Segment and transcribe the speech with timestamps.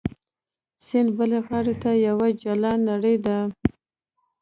[0.85, 3.37] سیند بلې غاړې ته یوه جلا نړۍ ده.